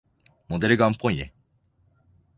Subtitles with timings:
[0.47, 1.31] モデルガンっぽいね。